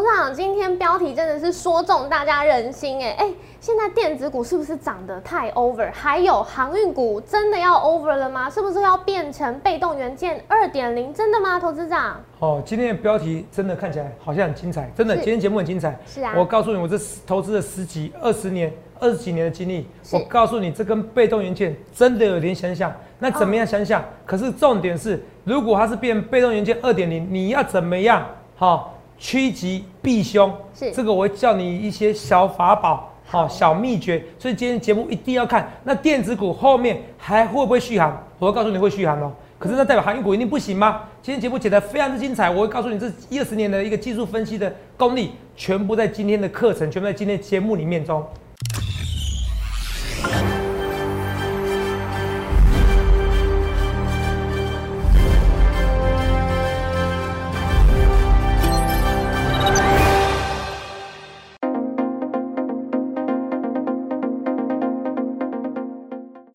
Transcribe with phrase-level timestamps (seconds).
[0.00, 5.92] 董事长今天标题真的是说中大家人心哎哎，现在电子股是不是涨得太 over？
[5.92, 8.48] 还有航运股真的要 over 了吗？
[8.48, 11.12] 是不是要变成被动元件二点零？
[11.12, 12.18] 真的吗，投资长？
[12.38, 15.94] 哦，今天的标题真的看起来好像很精彩，真的，今天节目很精彩。
[16.06, 22.90] 是啊我告诉你，我这投资了十几、二十年、二十几年的经历，我告诉你，这跟被动元件真的有点相像。
[23.18, 24.02] 那怎么样相像？
[24.24, 28.26] 可是重点是，如果它是变被动元件二点零，你要怎么样？
[28.56, 30.52] 好、趋吉避凶。
[30.74, 33.06] 是这个我会教你一些小法宝。
[33.24, 35.70] 好、小秘诀，所以今天节目一定要看。
[35.84, 38.20] 那电子股后面还会不会续航？
[38.40, 39.30] 我会告诉你会续航哦。
[39.56, 41.02] 可是那代表航运股一定不行吗？
[41.22, 48.20] 今天节目剪得非常之精彩，我会告诉你这一二十年的一个技术分析的功力，全部在今天的课程，全部在今天的节目里面中。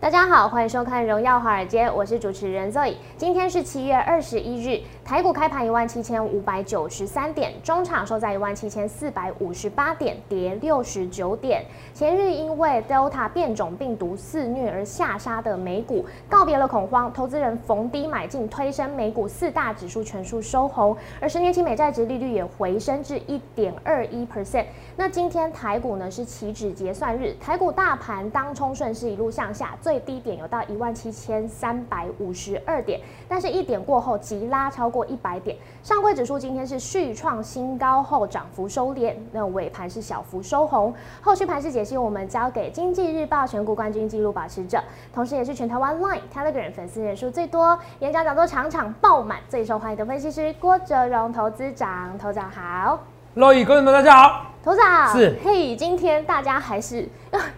[0.06, 2.94] 大家好，欢迎收看《荣耀华尔街》，我是主持人 Zoe。
[3.18, 11.66] 今天是七月二十一日，台股开盘一万七千五百九十三点，中场收在一万七千四百五十八点，跌六十九点。
[11.92, 24.66] 前日因为 Delta 变种病毒肆虐而下杀的美股告别了恐慌，投资人逢低买进，推升美股四大指数全数收红，而十年期美债值利率也回升至一点二一 percent。
[24.96, 35.56] 那今天台股呢是期指结算日，台股大盘当冲顺势一路向下，最低点有到一万七千三百五十二点，但是一点过后急拉超过一百点。
[35.84, 40.94] 上柜指数今天是续创新高后涨幅收敛，那尾盘是小幅收红。
[41.22, 53.00] 后续盘势解析我们交给经济日报全股冠军纪录保持者，同时也是全台湾 Line、Telegram 粉丝人数最多、演讲讲座场场爆满、最受欢迎的分析师郭哲荣投资长，头长好。
[53.36, 54.46] 各位观众们，大家好。
[54.64, 57.08] 头长是嘿，今天大家还是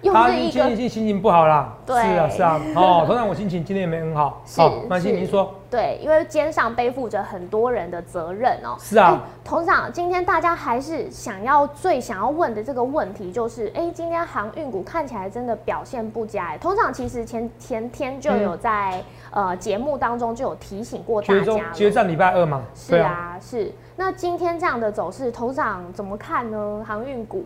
[0.02, 1.74] 又他是一个今天心情不好啦。
[1.86, 2.62] 对是啊，是啊。
[2.76, 4.42] 哦， 通常我心情今天也没很好。
[4.46, 5.54] 是好，曼心您说。
[5.70, 8.78] 对，因为肩上背负着很多人的责任哦。
[8.80, 16.48] 是啊哎头长，今天大家还是想要最想要问的这个问题就是，哎，今天航运股看起来真的表现不佳。
[16.48, 21.74] 哎，头长其实前前天就有在、呃节目当中就有提醒过大家了。
[21.74, 22.62] 决战礼拜二嘛。
[22.76, 23.74] 是啊，是。
[23.96, 26.84] 那今天这样的走势，头长怎么看呢？
[26.86, 27.44] 航运股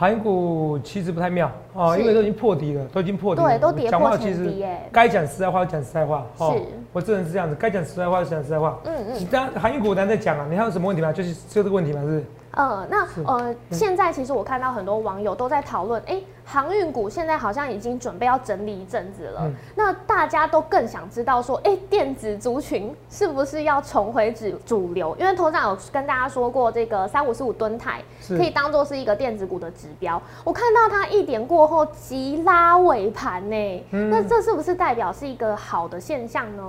[0.00, 3.48] 韩股其实不太妙哦，因为都已经破底了，都已经破底了。
[3.48, 6.24] 对都跌讲破前话其实低耶该讲实在话就讲实在话。
[6.36, 8.78] 哦是我这人是这样子，该讲实在话就讲实在话。
[8.84, 11.12] 嗯嗯你当然韩股难在讲啊，你还有什么问题吗？
[11.12, 12.24] 就是就这个问题吗，是不是？
[12.58, 19.42] 呃，那呃，现在其实我看到很多网友都在讨论，哎，航运股现在好像已经准备要整理一阵子了。
[19.44, 25.16] 嗯那大家都更想知道说，哎，电子族群是不是要重回主主流？
[25.20, 30.20] 因为头上有跟大家说过，这个三五十五吨台可以当做是一个电子股的指标。
[30.42, 36.62] 我看到它一点过后急拉尾盘呢，嗯那这是不是代表是一个好的现象呢？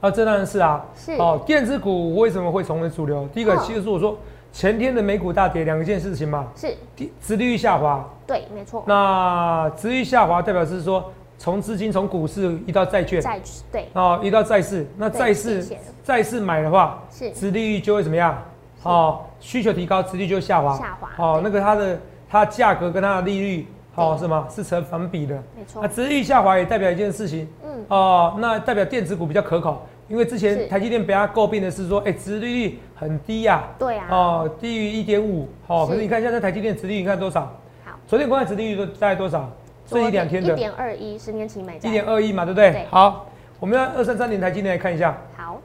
[0.00, 0.84] 啊，这当然是啊。
[0.96, 3.28] 是哦，电子股为什么会成为主流？
[3.32, 4.18] 第一个，嗯其实是我说
[4.52, 6.46] 前天的美股大跌，两件事情嘛。
[6.54, 6.76] 是。
[6.94, 13.40] 第，殖利率下滑，对，没错，那殖利率下滑代表是说从资金从股市移到债券，债
[13.72, 13.88] 对。
[13.94, 15.66] 哦，移到债市，那对债市
[16.04, 17.30] 债市买的话，是。
[17.32, 18.40] 殖利率就会怎么样？
[18.82, 20.76] 哦，需求提高，殖利率就会下滑。
[20.76, 21.10] 下滑。
[21.16, 24.20] 哦，那个它的它的价格跟它的利率，哦，对。
[24.20, 24.46] 是吗？
[24.50, 25.34] 是成反比的。
[25.56, 25.80] 没错。
[25.82, 35.92] 那，殖利率下滑也代表一件事情，嗯，哦，那代表电子股比较可口，因为之前台积电被他诟病的是说，哎、殖利率很低呀、对啊，哦，低于一点五，哦，是。
[35.92, 37.50] 可是你看现在台积电殖利率，你看多少？
[37.82, 37.98] 好。
[38.06, 39.50] 昨天公开殖利率都大概多少？
[39.86, 40.52] 这一两天的。
[40.52, 42.72] 一点二一，十年期美债，一点二一嘛，对不对？
[42.72, 42.84] 对。
[42.90, 43.26] 好，
[43.58, 45.62] 我们要二三三年台积电来看一下，好，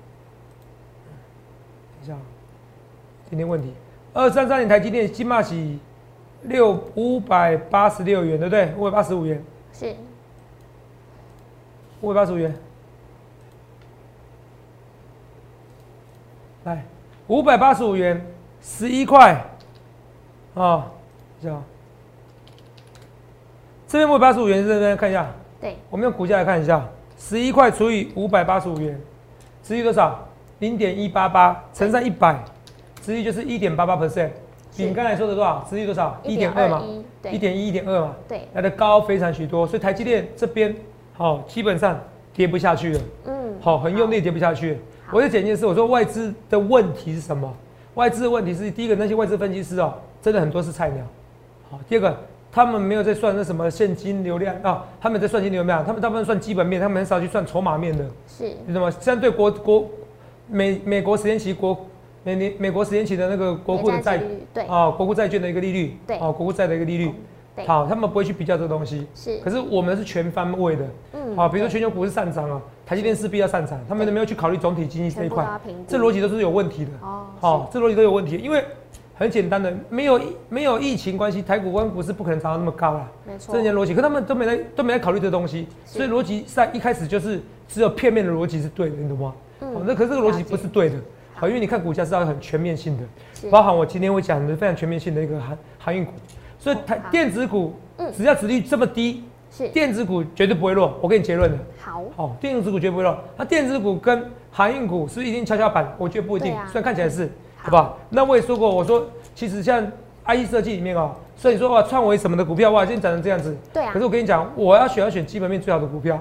[2.00, 2.16] 等一下，
[3.30, 3.74] 今天问题，
[4.14, 5.78] 二三三年台积电金马起
[6.44, 8.72] 六五百八十六元，对不对？
[8.78, 9.44] 五百八十五元，
[9.74, 9.94] 是。
[12.00, 12.56] 五百八十五元，
[16.64, 16.86] 来，
[17.28, 18.26] 五百八十五元，
[18.62, 19.34] 十一块，
[20.54, 20.90] 啊，
[21.42, 21.62] 等一下，
[23.88, 25.28] 这边五百八十五元是这边看一下，
[25.60, 26.88] 对，我们用股价来看一下，
[27.18, 29.00] 十一块除以五百八十五元，
[29.62, 30.26] 值率多少？
[30.60, 32.36] 零点一八八乘上一百，
[33.02, 34.30] 值率就是一点八八 percent。
[34.76, 35.66] 比你刚才说的多少？
[35.70, 36.20] 值率多少？
[36.24, 36.84] 一点二嘛，
[37.30, 40.74] 一，点一、一点二嘛，对，来的高非常许多，所以台积电这边
[41.14, 42.00] 好、基本上
[42.34, 44.80] 跌不下去了，嗯，好、很用力跌不下去
[45.12, 47.52] 我就讲一件事，我说外资的问题是什么？
[47.96, 51.04] 外资的问题是第一个，那些外资分析师哦，真的很多是菜鸟。
[51.70, 52.18] 好，第二个，
[52.52, 58.06] 他们没有在算那什么现金流量啊，他们在算现金流量，他们大部分算基本面，他们很少去算筹码面的。
[58.28, 58.92] 是，你知道吗？
[59.00, 59.90] 相对国国
[60.48, 61.78] 美美国十年期国
[62.24, 64.22] 美美美国十年期的那个国库的债
[64.68, 67.14] 啊，国库债券的一个利率，对啊，国库债的一个利率，对
[67.66, 69.08] 好，他们不会去比较这个东西。
[69.16, 69.38] 是。
[69.40, 75.48] 可是我们是全方位的，嗯好，比如说全球股市上涨啊，台积电势必要上涨，他们都没有去考虑总体经济这一块
[75.88, 76.92] 这逻辑都是有问题的。
[77.02, 78.64] 哦好，这逻辑都有问题，因为
[79.16, 83.10] 很简单的，没有没有疫情关系，台股跟股市不可能涨到那么高啦。
[83.26, 83.54] 没错。
[83.54, 89.34] 这些逻辑，可他们都没在都没在考虑这东西，所以逻辑在一开始就是只有片面的逻辑是对的，你懂吗？
[89.62, 90.96] 嗯哦，那可是这个逻辑不是对的，
[91.34, 96.12] 好好，因为你看股价是要很全面性的，包含我今天会讲的非常全面性的一个航航运股，
[96.60, 98.12] 所以台电子股嗯。
[98.16, 99.68] 只要殖利率这么低，是。
[99.70, 101.52] 电子股绝对不会落，我给你结论。
[101.52, 101.58] 的。
[101.80, 102.04] 好。
[102.16, 105.94] 好，电子股绝对不会落，那电子股跟航运股是不是一定跷跷板？
[105.98, 107.26] 我觉得不一定，虽然看起来是，
[107.58, 107.64] 好。
[107.66, 107.98] 好不好？
[108.10, 109.06] 那我也说过，我说
[109.36, 109.86] 其实像
[110.26, 113.92] IE 设计里面哦，所以说哇，创维什么的股票哇，今天涨成这样子，对啊。
[113.94, 116.20] 可是我跟你讲，我要选要选基本面最好的股票。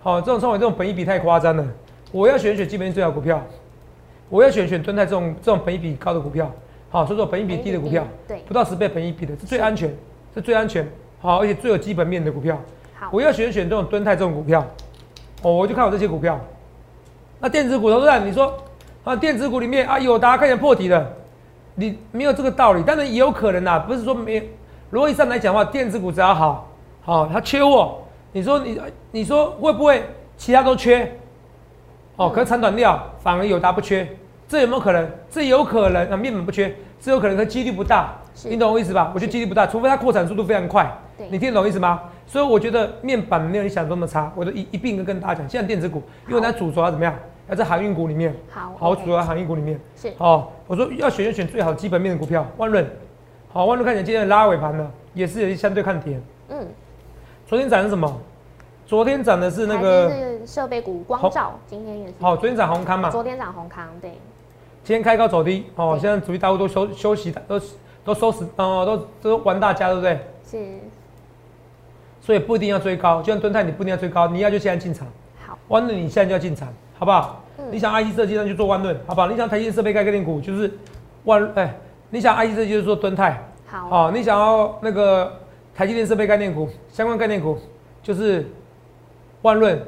[0.00, 1.66] 好，这种创维这种本益比太夸张了，
[2.12, 3.42] 我要选选基本面最好的股票，
[4.28, 6.50] 我要选选敦泰这种这种本益比高的股票。
[6.90, 9.94] 好，所以说本益比低的股票，对不到十倍本益比的，是最安全，
[10.34, 10.88] 是最安全，
[11.20, 12.58] 好，而且最有基本面的股票。
[12.98, 14.66] 好我要选选这种敦泰这种股票，
[15.42, 16.40] 哦，我就看我这些股票。
[17.40, 18.52] 那电子股投资人，你说
[19.04, 21.06] 啊，电子股里面啊，友达看起来破底了，
[21.74, 24.42] 你没有这个道理，当然也有可能啦，不是说没有。
[24.90, 26.66] 逻辑上来讲的话，电子股只要好，
[27.02, 27.98] 好、它缺货，
[28.32, 28.80] 你说你
[29.10, 30.02] 你说会不会
[30.38, 31.12] 其他都缺？
[32.16, 34.08] 哦，可是长短料反而友达不缺，
[34.48, 35.08] 这有没有可能？
[35.30, 38.14] 这有可能啊，面板不缺，这有可能，可几率不大。
[38.44, 39.12] 你懂我意思吧？
[39.14, 41.28] 我觉得几率不大，除非它扩产速度非常快对。
[41.28, 42.00] 你听得懂意思吗？
[42.26, 44.32] 所以我觉得面板没有你想的那么差。
[44.34, 47.14] 我都一一并跟跟大家讲，现在电子股，因为它主轴要怎么样？
[47.48, 48.34] 要在航运股里面。
[48.50, 49.78] 好好，主要航运股里面。
[49.96, 52.86] 是哦，我说要选就选最好基本面的股票，万润。
[53.52, 56.20] 好，万润看起来今天拉尾盘了，也是有相对看跌。
[56.48, 56.66] 嗯
[57.46, 58.20] 昨天涨的是什么？
[58.86, 64.12] 昨天涨的是那还个，是设备股光好照，今天也是好，昨天涨红康嘛，昨天涨红康对
[64.88, 65.66] 今天开高走低。
[65.76, 67.60] 哦，对现在主力大户都休休息，都
[68.02, 68.86] 都收拾，哦，
[69.20, 70.18] 都都玩大家，对不对？
[70.50, 70.66] 是
[72.22, 75.06] 所以不一定要追高，就像敦泰，你不一定要追高，你要就现在进场。
[75.46, 76.66] 好万润你现在就要进场，
[76.98, 77.44] 好不好？
[77.58, 79.26] 嗯你想 IC 设计，那就做万润，好不好？
[79.26, 80.72] 你想台积电设备概念股，就是
[81.24, 81.74] 万哎，
[82.08, 85.30] 你想 IC 设计就是做敦泰，好好、你想要那个
[85.74, 87.58] 台积电设备概念股相关概念股，
[88.02, 88.50] 就是
[89.42, 89.78] 万润，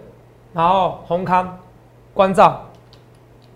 [0.53, 1.59] 然后宏康、
[2.13, 2.67] 关照，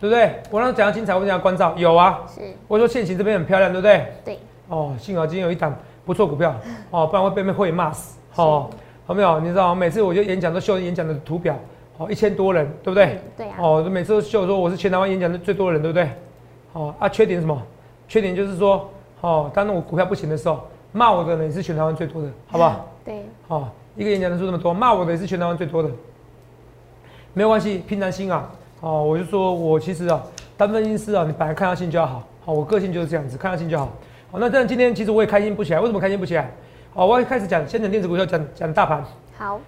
[0.00, 0.42] 对不对？
[0.50, 4.06] 我让他讲到精彩，我讲关照有啊，是我说现行这边很漂亮，对不对？
[4.24, 4.38] 对
[4.68, 5.74] 哦，幸好今天有一档
[6.04, 6.54] 不错股票，
[6.90, 8.18] 哦，不然会被被会骂死。
[8.36, 8.68] 哦，
[9.06, 9.38] 好没有？
[9.40, 9.74] 你知道？
[9.74, 11.56] 每次我就演讲都秀演讲的图表，
[11.98, 13.06] 哦，一千多人，对不对？
[13.06, 16.10] 嗯对啊哦，每次都秀说我是全台湾演讲的最多的人，对不对？
[16.72, 17.62] 哦啊，缺点是什么？
[18.08, 18.90] 缺点就是说，
[19.20, 20.60] 哦，当我股票不行的时候，
[20.92, 22.86] 骂我的人也是全台湾最多的，好不好？
[23.04, 25.88] 对哦，一个演讲人数那么多，骂我的也是全台湾最多的，
[27.32, 28.50] 没有关系，平常心啊。
[28.84, 30.22] 哦，我就说我其实啊，
[30.58, 32.22] 单分析师啊，你本来看他心就要好。
[32.44, 33.86] 好，我个性就是这样子，看他心就好。
[34.30, 36.50] 好，那这样今天其实我也开心不起来，为什么开心不起来？
[36.92, 39.02] 好，我要开始讲，先讲电子股，要讲讲大盘。
[39.38, 39.58] 好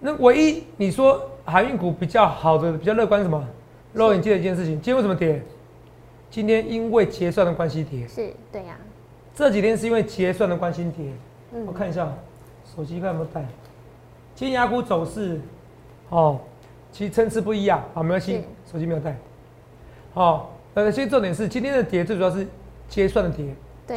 [0.00, 3.42] 那唯一你说航运股比较好的、比较乐观是什么？
[3.92, 5.40] 肉眼记得一件事情，今天为什么跌？
[6.28, 8.76] 今天因为结算的关系跌，是对呀
[9.32, 11.06] 这几天是因为结算的关系跌。
[11.52, 12.12] 嗯我看一下，
[12.74, 13.46] 手机看有没有带。
[14.34, 15.40] 今天雅股走势，
[16.08, 16.40] 哦，
[16.90, 18.42] 其实参差不一啊，好，没关系，
[18.76, 19.16] 手机没有带。
[20.12, 22.46] 哦，呃，其实重点是今天的跌最主要是
[22.88, 23.46] 结算的跌，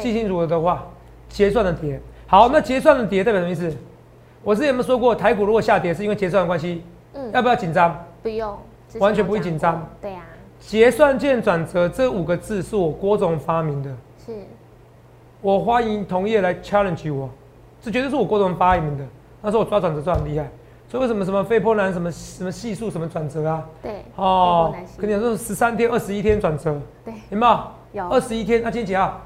[0.00, 0.86] 记清楚了的话，
[1.28, 2.00] 结算的跌。
[2.26, 3.70] 好，那结算的跌代表什么意思？
[4.42, 7.30] 我之前有没有说过，台股如果下跌是因为结算的关系，嗯。
[7.32, 8.06] 要不要紧张？
[8.22, 8.56] 不用
[8.98, 9.86] 完全不会紧张。
[10.00, 10.22] 对呀
[10.58, 13.90] 结算见转折这五个字是我郭总发明的，
[14.24, 14.32] 是。
[15.42, 17.28] 我欢迎同业来 challenge 我，
[17.82, 19.04] 这绝对是我郭总发明的。
[19.42, 20.48] 那时候我抓转折抓很厉害，
[20.90, 23.64] 所以为什么什么飞波兰什么什么系数什么转折啊？
[23.80, 27.60] 对哦跟你讲说十三天、二十一天转折，对有没有？
[27.92, 29.20] 有二十一天，那今天几号？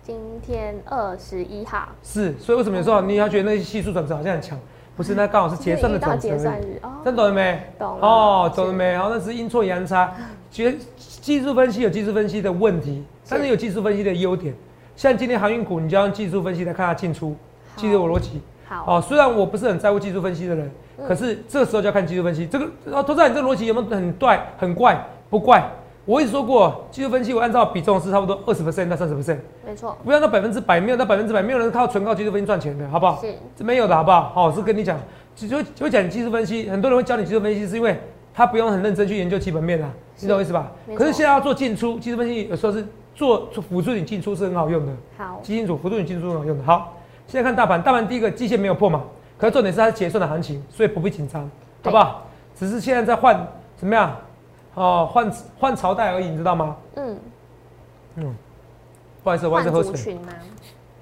[0.00, 4.56] 今天二十一号是，所以为什么有时候你要觉得那些系数转折好像很强？
[4.96, 6.60] 不是，那刚好是结算的转折结算。
[6.60, 7.60] 日哦真懂了没？
[7.76, 8.96] 懂了哦，懂了没？
[8.96, 10.14] 好，那是阴错阳差。
[10.52, 14.54] 觉技术分析有技术分析的问题，但是有技术分析的优点。
[14.94, 17.36] 像今天航运股，你就要用技术分析来看它进出，
[17.74, 18.40] 好记得我逻辑。
[18.66, 20.72] 好哦，虽然我不是很在乎技术分析的人，嗯
[21.06, 22.46] 可是这个时候就要看技术分析。
[22.46, 24.46] 这个，哦，投资人，你这个逻辑有没有很怪？
[24.56, 25.06] 很怪？
[25.30, 25.62] 不怪。
[26.04, 29.36] 我一直说过，技术分析我按照比重是差不多二十 percent 到三十 percent，
[29.66, 33.20] 没错不要到百分之百，没有到百分之百，没有人靠纯靠技术分析赚钱的，好不好？
[33.20, 34.30] 是这没有的好不好？
[34.34, 34.98] 好，是跟你讲，
[35.36, 38.00] 就就讲技术分析，很多人会教你技术分析，是因为
[38.32, 46.64] 他不用很认真去研究基本面啊，是你懂我意思吧可是现在要做进出，技术分析有时候是做做辅助你进出是很好用的，好基金组辅助你进出是很好用的。
[46.64, 49.02] 好，现在看大盘，大盘第一个季线没有破嘛，
[49.38, 51.48] 可是重点是它是结算的行情，所以不必紧张，
[51.84, 52.26] 好不好？
[52.56, 54.16] 只是现在在换怎么样？
[54.74, 56.76] 哦，换换朝代而已，你知道吗？
[56.96, 57.18] 嗯
[58.16, 58.34] 嗯，
[59.22, 59.92] 不好意思，我还换是喝水。
[59.92, 60.32] 族群吗？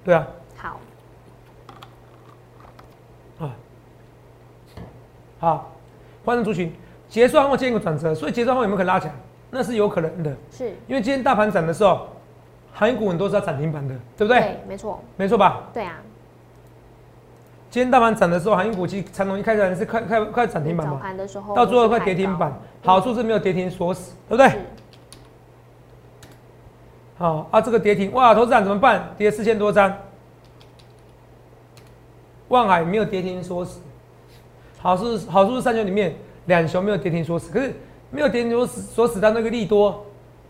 [0.05, 0.27] 对啊，
[0.57, 0.81] 好，
[5.39, 5.73] 好，
[6.25, 6.73] 换成族群，
[7.09, 9.15] 结算后见一个转折，所以结算后有没有可能拉起来？
[9.51, 12.09] 那是有可能的，是，因为今天大盘涨的时候，
[12.73, 14.41] 航运股很多是要涨停板的，对不对？
[14.41, 15.63] 对，没错，没错吧？
[15.73, 15.99] 对啊，
[17.77, 22.51] 今天大盘涨的时候，航运股其实长龙一开始是快快快涨停板早嘛，的时候到最后快跌停板，
[22.83, 24.51] 好处是没有跌停锁死，对不对？
[27.19, 29.11] 好啊，这个跌停，哇，投资长怎么办？
[29.19, 29.95] 跌四千多张，
[32.49, 33.83] 万海没有跌停锁死，
[34.79, 36.17] 好处是好处是三雄里面
[36.47, 37.75] 两雄没有跌停锁死，可是
[38.09, 40.03] 没有跌停锁死锁死，它那个利多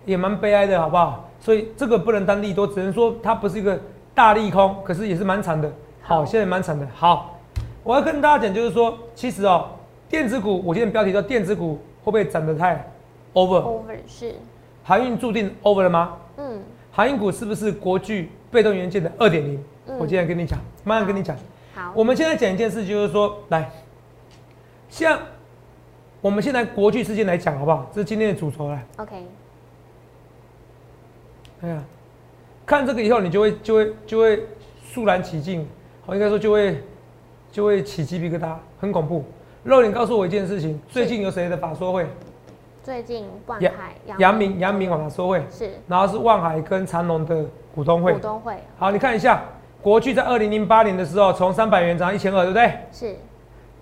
[0.04, 1.28] 也蛮悲哀的，好不好？
[1.40, 3.76] 所以这个不能当利多，只能说它不是一个
[4.14, 5.68] 大利空，可是也是蛮惨的。
[6.06, 6.86] 好，好现在蛮惨的。
[6.94, 7.36] 好，
[7.82, 9.68] 我要跟大家讲，就是说，其实哦，
[10.08, 12.88] 电子股，我今天标题叫电子股会不会涨得太
[13.34, 14.36] over？over 是，
[14.84, 16.16] 航运注定 over 了吗？
[16.36, 19.54] 嗯，航运股是不是国巨被动元件的二点零？
[19.88, 21.36] 嗯我今天跟你讲，慢慢跟你讲。
[21.74, 23.68] 好，我们现在讲一件事，就是说，来，
[24.88, 25.18] 像
[26.20, 27.90] 我们现在国巨事件来讲，好不好？
[27.92, 28.84] 这是今天的主轴来。
[28.98, 29.26] OK，
[31.62, 31.82] 哎呀，
[32.64, 34.46] 看这个以后，你就会就会就会
[34.84, 35.68] 肃然起敬，
[36.06, 36.80] 好，应该说就会
[37.50, 39.24] 就会起鸡皮疙瘩，很恐怖。
[39.64, 42.06] 肉眼告诉我一件事情，最近有谁的法说会？
[42.84, 47.44] 最近万海、杨明杨明法说会，是然后是万海跟长隆的
[47.74, 48.20] 股东会股。
[48.20, 49.42] 东会好，你看一下，
[49.82, 52.72] 国巨在二零零八年的时候，从三百元涨到一千二，对不对？
[52.92, 53.16] 是，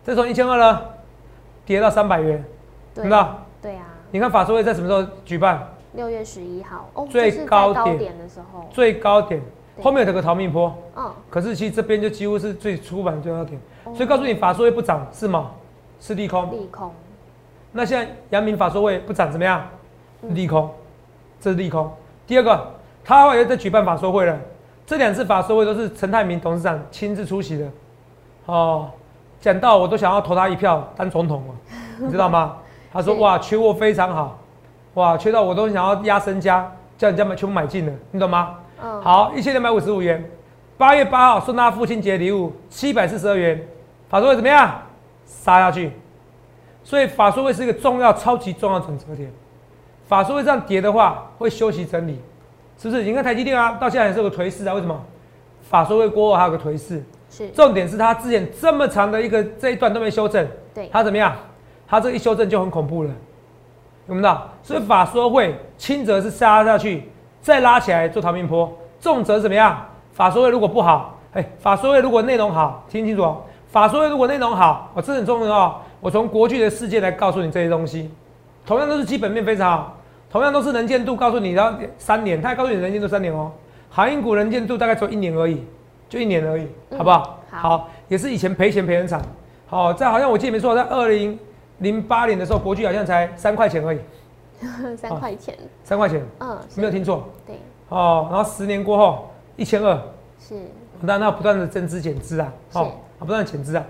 [0.03, 0.83] 再从一千二呢，
[1.67, 2.43] 跌到三百元，
[2.95, 3.45] 对听到？
[3.61, 5.69] 对啊，你看法说会在什么时候举办？
[5.93, 9.47] 六月十一号哦，最高点高点的时候，最高点，对
[9.83, 15.51] 后面有个逃命坡，嗯，可是其实这边就几乎是最出版的最高点，哦所以告诉你法说会不涨是吗？
[16.01, 16.51] 是利空。
[16.53, 16.91] 利空，
[17.73, 19.67] 那现在阳明法说会不涨怎么样？
[20.23, 20.71] 嗯利空，
[21.41, 21.91] 这是利空。
[22.27, 22.67] 第二个，
[23.05, 24.39] 他后来又在举办法说会了，
[24.87, 27.67] 这两次法说会都是陈泰明董事长亲自出席的。
[28.47, 28.91] 哦，
[29.41, 31.55] 讲到我都想要投他一票当总统了，
[31.99, 32.57] 你知道吗？
[32.93, 34.39] 他说哇，缺货非常好，
[34.95, 38.57] 哇，缺到我都想要压身家，叫人家买全部买进了，你懂吗？
[38.83, 40.23] 嗯，，好，一千两百五十五元，
[40.77, 43.67] 八月八号送他父亲节礼物七百四十二元，
[44.09, 44.83] 法说会怎么样？
[45.27, 45.93] 杀下去。
[46.83, 49.33] 所以法说会是一个重要、超级重要的转折点。
[50.07, 52.21] 法说会这样跌的话，会休息整理，
[52.79, 53.03] 是不是？
[53.03, 55.03] 你看台积电啊，到现在还是有个颓势啊，为什么？
[55.63, 61.35] 法说会过后还有个颓势，是，重点是它之前这么长的一个这一段都没修正，对，它怎么样？
[61.89, 63.11] 它这一修正就很恐怖了，
[64.09, 64.51] 有没有看到？
[64.63, 67.09] 所以法说会轻则是杀下去，
[67.45, 69.87] 再拉起来做逃命坡，重则怎么样？
[70.15, 73.43] 法说会如果不好，哎，法说会如果内容好，听清楚哦。
[73.69, 75.75] 法说会如果内容好，哦，这很重要哦。
[76.01, 78.11] 我从国际的世界来告诉你这些东西，
[78.65, 79.99] 同样都是基本面非常好，
[80.31, 83.53] 同样都是能见度，告诉你要三年，他还告诉你能见度三年哦。
[83.91, 85.63] 航运股能见度大概只有一年而已，
[86.09, 87.41] 就一年而已，嗯好不好？
[87.51, 89.21] 好也是以前赔钱赔很惨。
[89.67, 91.39] 好，在好像我记得没错，在二零
[91.79, 93.99] 零八年的时候，国巨好像才三块钱而已，
[94.97, 96.81] 三块钱，三块钱，嗯，是。
[96.81, 97.25] 没有听错。
[97.47, 97.57] 对，
[97.89, 98.29] 哦。
[98.31, 100.01] 然后十年过后，一千二，
[100.39, 100.55] 是，
[101.01, 102.79] 那那不断的增资减资啊，是。
[102.79, 103.85] 哦，啊不断的减资啊。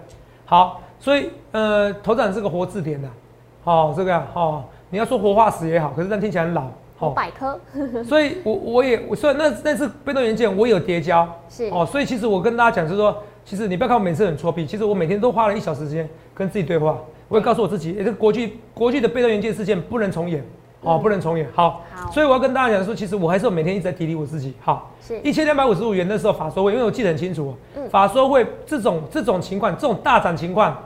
[0.46, 3.08] 好，所以呃，头长是个活字典的，
[3.64, 6.66] 哦，这个啊哦，你要说活化石也好，可是这样听起来很老，
[6.98, 7.10] 哦。
[7.10, 7.58] 百科，
[8.04, 20.40] 所以我我也我虽然那那次被动元件我有叠交，是，哦，所以其实我跟大家讲是说，其实你不要看我每次很挫屁，其实我每天都花了一小时时间跟自己对话，我也告诉我自己，诶这个国际国际的被动元件事件不能重演，
[20.82, 21.48] 哦，嗯不能重演。
[21.54, 24.54] 好，所以我要跟大家讲说，其实我还是每天一直在提提我自己。
[24.60, 27.54] 好，是，一千两百五十五元的时候法说会，因为我记得很清楚
[27.90, 30.76] 法说会这种这种情况，这种大涨情况，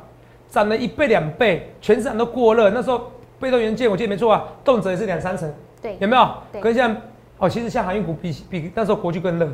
[0.49, 5.53] 涨了一倍两倍，全市场都过热，那时候被动元件我记得没错啊，动辄也是两三成。
[5.83, 6.29] 对，有没有？
[6.53, 7.01] 对跟现在
[7.39, 9.47] 哦，其实像航运股比比那时候国巨更热，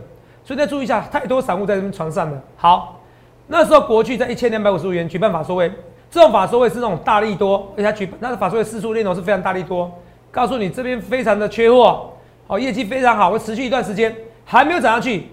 [0.42, 2.42] 所以再注意一下，太多散户在这边床上了。
[2.56, 3.00] 好，
[3.46, 5.70] 那时候国巨在一千两百五十五元举办法说会，
[6.14, 9.90] 这种法说会是那种大力多，而且它举那个法说会示数内容是非常大力多，
[10.30, 12.08] 告诉你这边非常的缺货，
[12.46, 15.26] 哦，业绩非常好，会持续一段时间，还没有涨上去，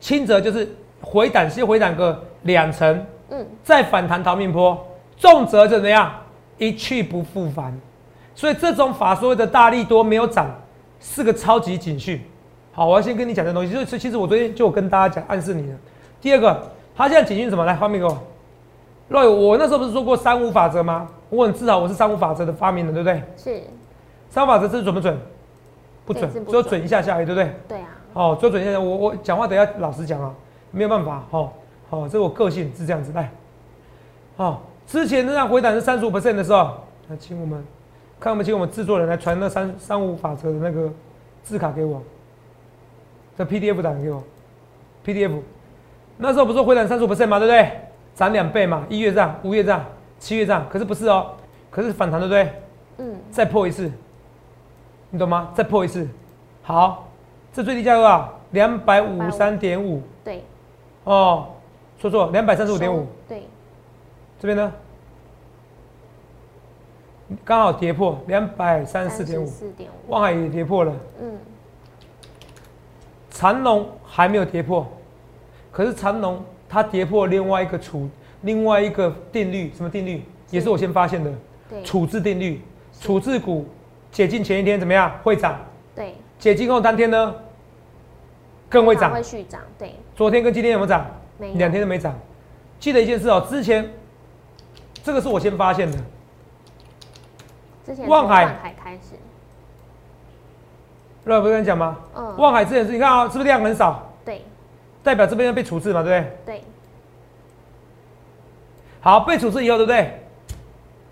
[0.00, 0.68] 轻则就是
[1.00, 4.76] 回档，先回档个两成，嗯，再反弹逃命坡，
[5.16, 6.12] 重则就怎么样，
[6.58, 7.72] 一去不复返。
[8.34, 10.52] 所以这种法说会的大力多没有涨，
[10.98, 12.20] 是个超级警讯。
[12.72, 15.78] 好，我要先跟你讲这东西，就是其实我昨天就有跟大家讲，暗示你了。
[16.20, 17.64] 第二个，他现在警讯什么？
[17.64, 18.20] 来，画面给我。
[19.10, 21.08] Roy，我那时候不是说过三五法则吗？
[21.30, 23.22] 我很自豪我是三五法则的发明人，对不对？
[23.36, 23.62] 是，
[24.30, 25.18] 三五法则这准不准？
[26.06, 27.52] 不准不准只有准一下下而已，对不对？
[27.68, 28.80] 对啊，哦，只有准一下下。
[28.80, 30.34] 我我讲话等一下老实讲啊，
[30.70, 31.22] 没有办法。
[31.30, 31.50] 哦，
[31.90, 33.12] 好、这是我个性是这样子。
[33.12, 33.30] 来，
[34.36, 36.72] 哦，之前那样回档是三十五 percent 的时候，
[37.08, 37.64] 那请我们
[38.20, 40.90] 看我们请我们制作人来传那三三五法则的那个
[41.42, 42.02] 字卡给我。
[43.36, 44.22] 这 PDF 档给我
[45.04, 45.40] ，PDF，
[46.16, 47.38] 那时候不是回档三十五 percent 吗？
[47.38, 47.70] 对不对？
[48.14, 49.84] 涨两倍嘛，一月涨，五月涨，
[50.18, 51.32] 七月涨，可是不是哦，
[51.70, 52.52] 可是反弹对不对？
[52.98, 53.16] 嗯。
[53.30, 53.90] 再破一次，
[55.10, 55.50] 你懂吗？
[55.54, 56.08] 再破一次，
[56.62, 57.08] 好，
[57.52, 58.38] 这最低价多少？
[58.52, 60.00] 两百五十三点五。
[60.22, 60.44] 对。
[61.02, 61.48] 哦，
[61.98, 63.06] 说错，两百三十五点五。
[63.28, 63.42] 对。
[64.38, 64.72] 这边呢？
[67.44, 69.46] 刚好跌破两百三十四点五。
[69.46, 70.12] 四点五。
[70.12, 70.92] 望海也跌破了。
[71.20, 71.36] 嗯。
[73.30, 74.86] 长龙还没有跌破，
[75.72, 76.40] 可是长龙
[76.74, 80.24] 它跌破另外一个处另外一个定律，什么定律？
[80.50, 81.32] 也是我先发现的。
[81.70, 81.80] 对。
[81.84, 82.60] 处置定律，
[83.00, 83.68] 处置股
[84.10, 85.16] 解禁前一天怎么样？
[85.22, 85.56] 会涨。
[85.94, 86.16] 对。
[86.36, 87.32] 解禁后当天呢？
[88.68, 89.14] 更会涨。
[89.14, 89.60] 会续涨。
[89.78, 89.94] 对。
[90.16, 91.06] 昨天跟今天有没有涨？
[91.38, 91.52] 没。
[91.52, 92.12] 两天都没涨。
[92.80, 93.88] 记得一件事哦，之前
[95.04, 95.96] 这个是我先发现的。
[97.86, 99.14] 之前望海开始。
[101.22, 101.98] 那不是跟你讲吗？
[102.16, 102.36] 嗯。
[102.36, 104.03] 望海之前是，你看啊，是不是量很少？
[105.04, 105.12] 对。
[105.12, 106.56] 代表这边要被处置嘛，对不对？
[106.56, 106.64] 对。
[109.00, 110.20] 好，被处置以后，对不对？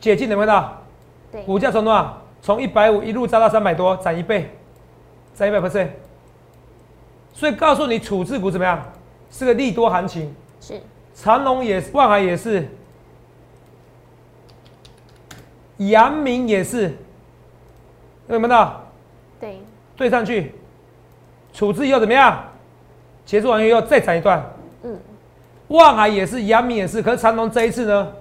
[0.01, 0.83] 解禁有没有到？
[1.31, 1.43] 对。
[1.43, 2.21] 股价从多少？
[2.41, 4.51] 从一百五一路涨到三百多，涨一倍，
[5.35, 5.89] 涨一百 percent。
[7.33, 8.83] 所以告诉你，处置股怎么样？
[9.31, 10.35] 是个利多行情。
[10.61, 10.81] 是。
[11.15, 12.67] 长隆也是，万海也是，
[15.77, 16.97] 阳明也是，
[18.29, 18.83] 有没有到？
[19.39, 19.61] 对。
[19.95, 20.55] 对上去，
[21.53, 22.43] 处置以后怎么样？
[23.33, 24.45] 结束完以后再涨一段。
[24.83, 24.95] 嗯，
[25.69, 28.13] 望海也是，阳明也是，可是长隆这一次呢，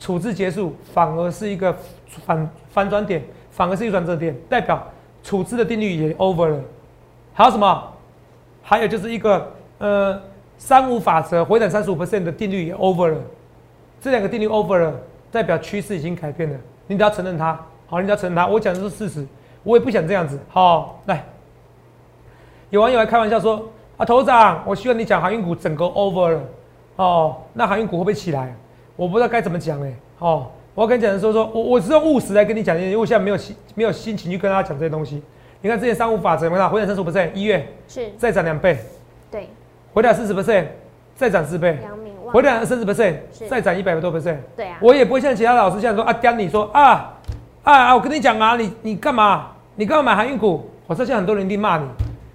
[0.00, 1.76] 处置结束反而是一个
[2.24, 4.82] 反反转点，反而是一个转折点，代表
[5.22, 6.58] 处置的定律也 over 了。
[7.34, 7.92] 还有什么？
[8.62, 10.18] 还有就是一个呃
[10.56, 13.18] 三五法则回档三十五 percent 的定律也 over 了。
[14.00, 14.94] 这两个定律 over 了，
[15.30, 16.58] 代表趋势已经改变了。
[16.86, 18.46] 你得要承认它，好，你得要承认它。
[18.46, 19.26] 我讲的是事实。
[19.62, 21.22] 我也不想这样子，好来。
[22.72, 26.40] 有网友还开玩笑说：“啊，头长，我希望你讲航运股整个 over 了，
[26.96, 28.56] 哦，那航运股会不会起来？
[28.96, 35.22] 我不知道该怎么讲哎，哦，我要跟你讲的说说，我我是用务实来跟你讲，因为我现在没有心没有心情去跟大家讲这些东西。
[35.60, 36.68] 你看之前三五法则没有？
[36.70, 38.78] 回涨三十五 percent，一月是再涨两倍，
[39.30, 39.50] 对，
[39.92, 40.64] 回涨四十 percent，
[41.14, 41.78] 再涨四倍，
[42.32, 43.16] 回涨三十 percent，
[43.50, 47.18] 再涨一百多 percent，对啊，我也不会像其他老师这样说啊，刁你说啊。”
[47.64, 47.94] 啊啊！
[47.94, 49.48] 我跟你讲啊，你你干嘛？
[49.76, 50.68] 你干嘛买航运股？
[50.88, 51.84] 我相信很多人一定骂你。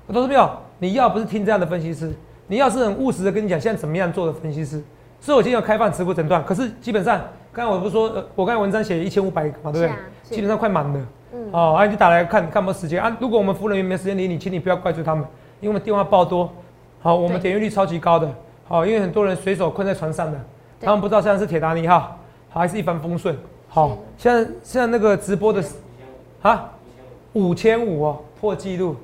[0.08, 2.14] 我投资朋友，你要不是听这样的分析师，
[2.48, 4.82] 你要是很务实的跟你讲现在怎么样做的分析师，
[5.20, 6.42] 所以我今天要开放持股诊断。
[6.46, 10.36] 可是基本上，刚才我不是说，我刚才文章写一千五百个嘛，对不对？
[10.36, 11.08] 基本上快满了。
[11.34, 11.50] 嗯。
[11.52, 13.18] 哦，啊，你就打来看看有没有时间啊？
[13.20, 15.26] 如果我们服务人员没时间理你，请你不要怪罪他们，
[15.60, 16.50] 因为我们电话爆多。
[17.02, 18.30] 好，我们点阅率超级高的。
[18.66, 20.40] 好，因为很多人随手困在船上的，
[20.80, 22.18] 他们不知道现在是铁达尼号，
[22.50, 23.38] 好，还是一帆风顺。
[23.68, 25.62] 好，现在现在那个直播的，
[26.42, 26.72] 啊，
[27.34, 28.96] 五千五哦，破纪录，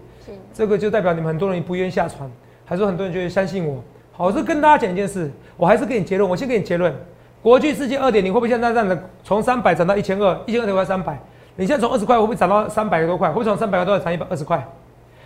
[0.54, 2.30] 这个就代表你们很多人不愿意下船，
[2.66, 3.84] 还是很多人就会相信我。
[4.12, 6.94] 好，我是跟大家讲一件事，我还是给你结论，我先给你结论，
[7.42, 11.20] 国际世界二点零会不会现在让你从三百涨到一千二，一千二百块三百？
[11.56, 13.32] 你现在从二十块会不会涨到三百多块？
[13.32, 14.66] 会从三百多块涨一百二十块？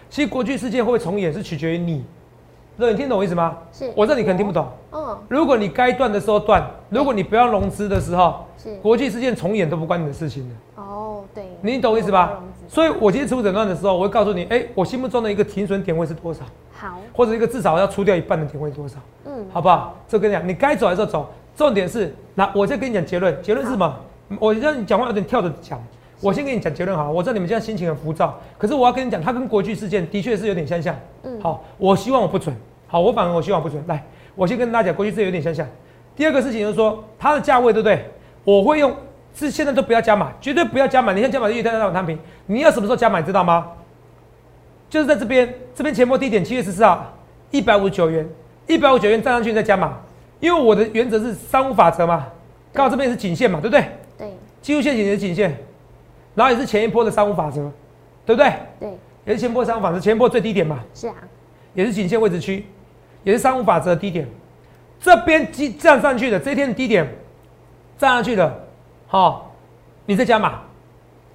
[0.09, 2.03] 其实国际世界会不会重演是取决于你。
[2.85, 3.57] 你听懂我意思吗？
[3.71, 4.67] 是，我知道你可能听不懂。
[4.91, 10.55] 嗯，如果你该断的时候断，如果你不要融资的时候，是国际事件重演都不关你的事情的。
[10.83, 12.39] 哦，对，你懂我意思吧？
[12.67, 16.43] 所以，我今天持股诊断的时候，我会告诉你，哎，我心目中的一个停损点位是多少？
[16.73, 18.99] 好，或者一个至少要出掉一半的点位多少？
[19.25, 19.95] 嗯，好不好？
[20.07, 23.95] 这跟你讲，你该走还是走，重点是，那我再跟你讲结论，结论是什么？
[24.39, 25.81] 我让你讲话有点跳着讲，
[26.21, 27.11] 我先跟你讲结论好。
[27.11, 30.95] 我知道你们现在心情很浮躁，可是我要跟你讲，它跟国际事件的确是有点相像。
[31.23, 32.55] 嗯，好，我希望我不准。
[32.87, 33.83] 好，我反而我希望不准。
[33.87, 34.03] 来，
[34.35, 35.67] 我先跟大家讲，国际事件有点相像。
[36.15, 38.03] 第二个事情就是说，它的价位对不对？
[38.43, 38.95] 我会用，
[39.35, 41.13] 是现在都不要加码，绝对不要加码。
[41.13, 43.67] 你像加码一天那种摊平，你要什么时候加码，知道吗？
[44.89, 47.13] 就是在这边，这边前波低点七月十四号
[47.51, 48.27] 一百五十九元，
[48.67, 49.97] 一百五十九元站上去再加码。
[50.39, 52.27] 因为我的原则是三五法则嘛，
[52.71, 53.85] 刚好这边是颈线嘛，对不对？
[54.17, 54.31] 对。
[54.61, 55.57] 技术线型也是颈线，
[56.37, 57.69] 然后也是前一波的三五法则，
[58.23, 58.53] 对不对？
[58.79, 58.89] 对。
[59.25, 60.79] 也是前波三五法则，前一波最低点嘛。
[60.93, 61.15] 是啊。
[61.73, 62.63] 也是颈线位置区。
[63.23, 64.25] 也是三五法则的低点，
[65.01, 67.05] 这边积站上去的这一天的低点，
[67.97, 68.67] 站上去的，
[69.05, 69.53] 好，
[70.05, 70.61] 你再加码，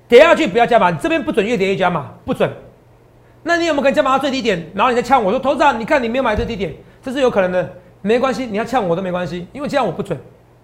[0.09, 2.51] 跌下去不要加码，你这边不准越跌越加码，不准。
[3.43, 10.19] 那你有没有可能加码到最低点，然后你再呛我说，投资人，你看你没有买最低点，这是有可能的，没关系，你要呛我都没关系，因为这样我不准。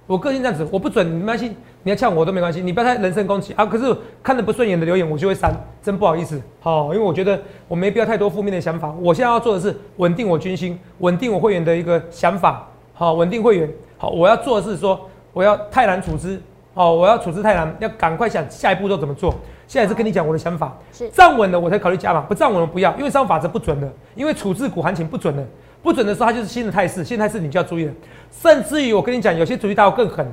[0.09, 3.67] 我个性这样子，我不准，没关系，你要呛我都没关系，你不要太人身攻击啊。
[3.67, 6.41] 可是看着不顺眼的留言，我就会删，真不好意思。
[6.61, 8.91] 好，因为我觉得我没必要太多负面的想法。
[9.03, 12.67] 我现在要做的是稳定我军心，稳定我会员的一个想法。
[12.95, 13.71] 好，稳定会员。
[13.99, 14.99] 好，我要做的是说，
[15.35, 16.41] 我要泰然处置。
[16.73, 19.35] 好，我要处置泰然，要赶快想下一步都怎么做。
[19.67, 25.47] 现在是跟你讲我的想法，是站稳了我才考虑加码，不站稳了不要，因为上法则不准的，因为处置股行情不准的，
[25.83, 27.93] 不准的时候它就是新的态势，新的态势你就要注意了。
[28.31, 30.27] 甚至于我跟你讲，有些主力大户更狠，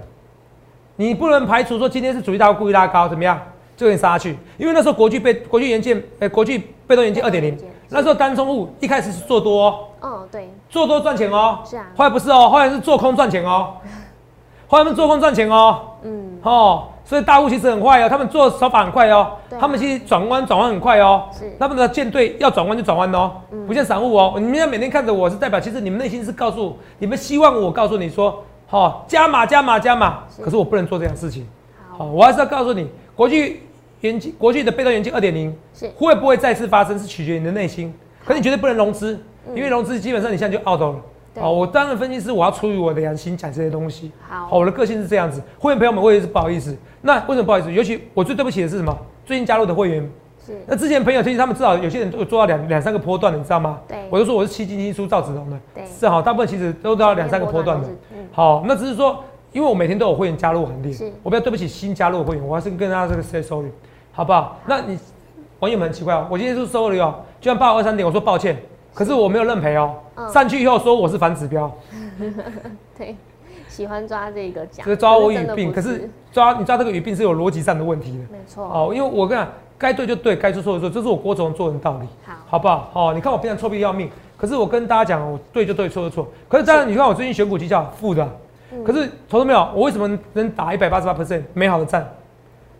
[0.95, 3.39] 你不能排除说今天是主力大户故意拉高，怎么样？
[3.77, 7.57] 就给你杀下去，因为那时候国巨被国巨元件，呃，国巨被动元件二点零，
[7.89, 11.85] 那时候单冲户一开始是做多、哦，嗯，对，做多赚钱哦，是啊。
[11.93, 13.73] 后来不是哦，后来是做空赚钱哦，
[14.67, 23.31] 后来他们做空赚钱哦，嗯，哦，所以大户其实很快哦，他们做手法很快哦他们其实转弯转弯很快哦是，他们的舰队要转弯就转弯哦，
[23.67, 31.47] 不像散户哦，你们要每天看着我是代表，其实你们内心是告诉你们希望我告诉你说，好、加码加码加码，可是我不能做这样事情，
[31.91, 33.61] 好、好，我还是要告诉你，国际
[34.01, 35.87] 元金国际的被动元金二点零是。
[35.95, 37.93] 会不会再次发生，是取决于你的内心。
[38.25, 39.19] 可是你绝对不能融资，
[39.53, 40.95] 因为融资基本上你现在就 out 了。
[41.41, 44.11] 好，我当然分析师，我要出于我的良心讲这些东西。
[44.27, 45.41] 好好，我的个性是这样子。
[45.59, 46.75] 会员朋友们，我也是不好意思。
[47.01, 47.71] 那为什么不好意思？
[47.71, 48.97] 尤其我最对不起的是什么？
[49.25, 50.09] 最近加入的会员，
[50.45, 53.79] 是那之前朋友推荐他们至少有些人都有做到两两三个波段的，你知道吗？
[53.87, 57.87] 对我就说我是七进七出赵子龙的，对是好，大部分其实都到两三个波段的。
[58.31, 63.69] 好，那只是说，因为我每天都有会员加入行列是，我不要对不起新加入的会员，我还是跟大家这个 say sorry，
[64.11, 64.59] 好不好？
[64.67, 64.97] 那你
[65.59, 68.57] 网友们很奇怪哦，我今天是收了哦，居然八二三点，我说抱歉，
[68.95, 71.71] 可是我没有认赔哦，嗯上去以后说我是反指标，
[72.97, 73.15] 对，
[73.67, 78.19] 喜欢抓这个奖，这是抓我语病，不可是抓你抓这个语病是有逻辑上的问题的。
[78.31, 82.89] 没错，哦，因为我跟你讲，该对就对，该做错就错，这是我郭总做人道理，好好不好？
[82.93, 86.27] 哦，你看我平常臭屁要命，可是我跟大家讲，我对就对，错就错。
[86.47, 88.29] 可是当然，你看我最近选股绩效负的啊，
[88.71, 92.09] 嗯可是投资没有，我为什么能打一百八十八 percent 美好的战？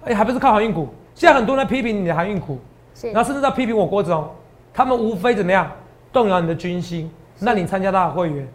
[0.05, 0.87] 哎、还不是靠航运股？
[1.13, 2.57] 现在很多人在批评你的航运股，
[2.93, 4.25] 是然后甚至在批评我郭总，
[4.73, 5.69] 他们无非怎么样
[6.15, 8.47] 动摇你的军心，那你参加他的会员，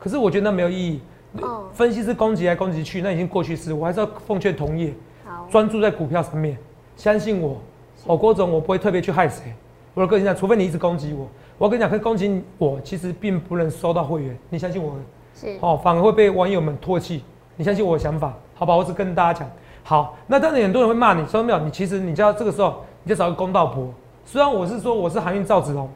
[0.00, 1.00] 可是我觉得那没有意义。
[1.40, 4.92] 哦，分析师攻击来攻击去，那已经过去式，我还是要奉劝同业。
[5.24, 6.58] 好，专注在股票上面，
[6.96, 7.60] 相信我，
[8.06, 9.54] 哦，郭总，我不会特别去害谁。
[9.94, 14.96] 我的个性讲，除非你一直攻击我，我要跟你讲，可以攻击我，其实并不能收到会员，你相信我，
[15.36, 17.22] 是哦，反而会被网友们唾弃。
[17.54, 18.74] 你相信我的想法，好吧？
[18.74, 19.48] 我只跟大家讲，
[19.84, 20.16] 好。
[20.26, 23.88] 那当然很多人会骂你，说没有，你其实你知道这个时候你就找个公道婆。
[24.24, 25.88] 虽然我是说我是航运赵子龙，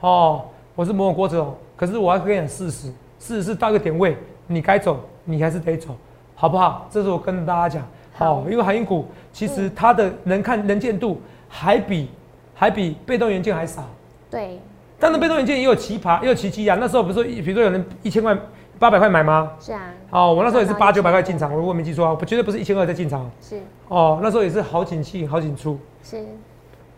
[0.00, 5.94] 哦，我是某某郭子龙，可是我要跟你讲事实，事实是到一个点位，你该走，你还是得走，
[6.34, 6.86] 好不好？
[6.90, 7.86] 这是我跟大家讲。
[8.12, 12.08] 好好，因为航运股其实它的能看能见度还比
[12.54, 13.84] 还比被动元件还少。
[14.30, 14.58] 对，
[14.98, 16.76] 但是被动元件也有奇葩，也有奇迹啊。
[16.80, 18.36] 那时候不是说，比如说有人一千块、
[18.78, 19.52] 八百块买吗？
[19.58, 23.30] 是啊，哦，我那时候也是八九百块进场，我如果没记错啊，我绝对不是一千二在进场。
[23.40, 25.78] 是哦，那时候也是好景气，好景出。
[26.02, 26.24] 是，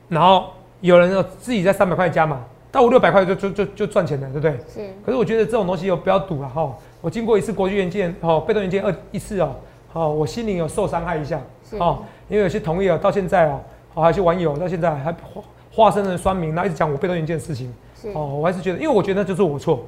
[0.09, 2.41] 然后有人有自己在三百块加码，
[2.73, 4.53] 到五六百块就就就就赚钱了，对不对？
[4.67, 6.75] 是可是我觉得这种东西有不要赌了哈。
[7.03, 9.55] 我经过一次国际元件哦，被动元件二一次哦，
[9.93, 13.61] 哦，我心灵有受伤害一下是哦，因为有些同业哦，到现在哦，
[13.95, 19.85] 哦，还有些网友到现在还化化身成酸民，然后一直讲我被动元件的事情是，哦，我还是觉得，因为我觉得那就是我错，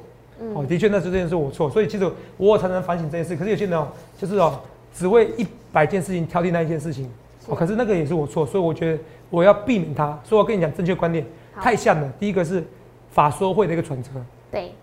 [0.53, 3.35] 哦，嗯，的确那是这件事我错，所以其实我常常反省这件事。
[3.35, 4.59] 可是有些人哦，就是哦，
[4.93, 7.09] 只为一百件事情挑剔那一件事情，
[7.47, 10.19] 哦，可是那个也是我错，所以我觉得我要避免它。
[10.23, 11.29] 所以我跟你讲正确观念好
[11.61, 12.11] 太像了。
[12.19, 12.63] 第一个是
[13.09, 14.09] 法说会的一个准则，
[14.51, 14.73] 对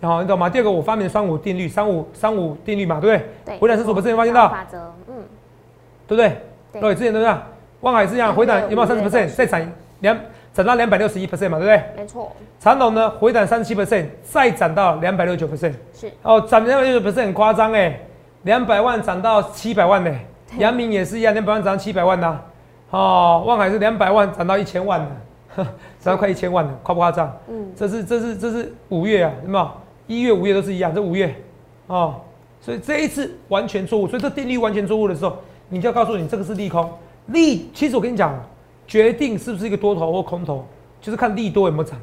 [0.00, 0.50] 好，你懂吗？
[0.50, 3.28] 第二个我发明三五定律，三五三五定律嘛，对不对？
[3.44, 5.14] 对，回档是什么之前发现到法则，嗯，
[6.08, 6.42] 对不对？
[6.72, 7.40] 对对，之前都这样。
[7.82, 9.28] 万海是这样，回档有没有三十 percent？
[9.34, 9.60] 再涨
[10.00, 10.18] 两
[10.52, 11.82] 涨到两百六十一 percent 嘛，对不对？
[11.96, 15.74] 没错，长隆呢回档三十七 percent，再涨到两百六十九 percent。
[15.94, 18.00] 是哦，涨两百六十 percent 很夸张哎，
[18.42, 20.10] 两百万涨到七百万呢。
[20.48, 22.40] 对阳明也是一样，两百万涨到七百万呐、
[22.90, 25.06] 哦，望海是两百万涨到一千万的，
[25.56, 25.66] 呵
[26.02, 27.32] 涨到快一千万了，夸不夸张？
[27.48, 29.70] 嗯，这是这是这是五月啊，有没有？
[30.08, 31.32] 一月、五月都是一样，这五月
[31.86, 32.16] 哦，
[32.60, 35.36] 所以这一次完全错误，所以这定律完全错误的时候，
[35.68, 36.90] 你就要告诉你这个是利空。
[37.26, 38.34] 利，其实我跟你讲，
[38.86, 40.66] 决定是不是一个多头或空头，
[41.00, 41.98] 就是看利多有没有涨。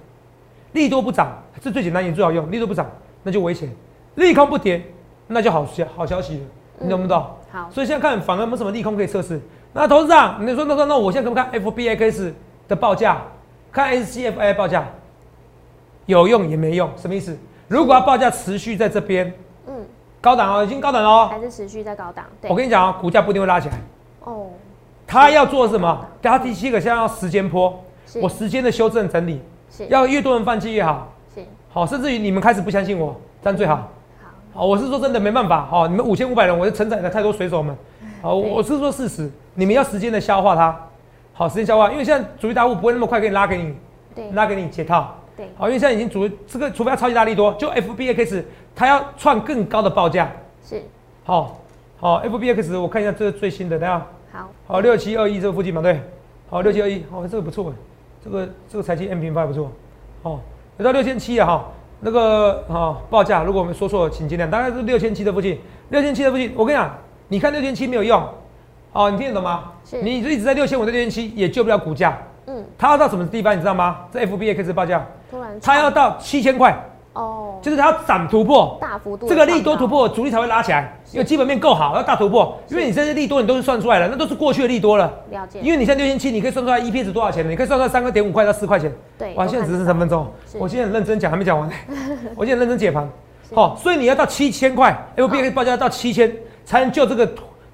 [0.72, 2.50] 利多不涨，这最简单也最好用。
[2.50, 2.90] 利多不涨，
[3.22, 3.68] 那就危险；
[4.16, 4.82] 利空不跌，
[5.28, 6.42] 那就好消好消息了。
[6.80, 7.22] 你懂不懂？
[7.52, 9.42] 好，所以现在看反而没什么利空可以测试。
[9.74, 12.32] 那投资长，你说那那那我现在可不看 FBX
[12.68, 13.22] 的报价，
[13.72, 14.88] 看 SCFI 报价，
[16.06, 17.38] 有用也没用，什么意思？
[17.68, 19.32] 如果要报价持续在这边
[19.68, 19.86] 嗯，
[20.20, 22.50] 高档哦，已经高档了哦，还是持续在高档，对。
[22.50, 23.80] 我，跟你讲哦，股价不一定会拉起来。
[24.24, 24.48] 哦，
[25.06, 26.06] 他要做什么？
[26.22, 27.84] 他第七个先要时间坡，
[28.22, 29.86] 我时间的修正整理，是。
[29.88, 31.08] 要越多人放弃越好。
[31.36, 31.46] 是。
[31.70, 33.88] 好，甚至于你们开始不相信我，这样最好。
[34.52, 37.78] 好，我是说真的没办法，好，你们五千五百人，我是承载了太多水手们，
[38.24, 40.76] 好，我我是说事实，你们要时间的消化它，
[41.40, 43.74] 好，时间消化，因为现在主力大户不会那么快给你拉给你
[44.14, 44.30] 对。
[44.32, 45.48] 拉给你解套，对。
[45.58, 48.44] 好，因为现在已经主这个，除非要超级大力多，就 FBX
[48.76, 50.30] 它要创更高的报价，
[50.62, 50.84] 是。
[51.24, 51.58] 好，
[51.98, 56.02] 好 FBX 我看一下这是最新的，等一下，好，好六七二一这个附近嘛，对，
[56.50, 57.74] 好六七二一，好这个不错，
[58.22, 59.72] 这个这个财经 M 平方还不错，
[60.22, 60.42] 好
[60.78, 61.72] 有到六千七啊哈，
[62.02, 66.94] 那个哈报价如果我们说错了，请见谅，大概是六千七的附近，六千七的附近，我跟你讲，
[67.30, 68.22] 你看六千七没有用，
[68.92, 69.72] 哦你听得懂吗？
[69.86, 70.02] 是。
[70.02, 73.98] 你一直在六千五到六千七也救不了股价，嗯，它要到什么地方你知道吗？
[74.12, 76.76] 这 FBX 报价，突然它要到七千块，
[77.14, 82.58] 哦，就是它要涨突破，大幅度这个利多突破，主力才会拉起来，因为基本面够好，要大突破。
[82.70, 85.08] 因为你这些利多你都是算出来了，那都是过去的利多了。
[85.32, 87.50] 造了解，因为你现在六千七，你可以算出来 E P 值多少钱呢？
[87.52, 88.90] 你可以算出来三个点五块到四块钱。
[88.90, 90.26] 哇，对哇现在只剩三分钟，
[90.58, 91.70] 我今天很认真讲，还没讲完。
[91.70, 91.76] 呢。
[92.36, 93.08] 我今天很认真解盘，
[93.48, 93.56] 是。
[93.56, 96.32] 好，所以你要到七千块，FBX 报价要到七千
[96.66, 97.28] 才能救这个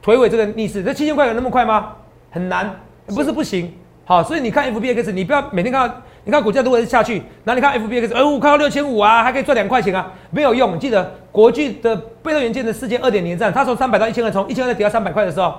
[0.05, 0.83] 腿尾这个逆势。
[0.83, 1.95] 这七千块有那么快吗？
[2.29, 3.73] 很难，不是不行。
[4.05, 10.77] 好，所以你看 FBX，你不要每天看到，你看股价如果是下去，然后你看 FBX，哎，我看到六千五啊，还可以赚两块钱啊，没有用。
[10.77, 15.55] 记得国际的被动元件的世界二点零战，它从三百到一千二，从一千二跌到三百块的时候，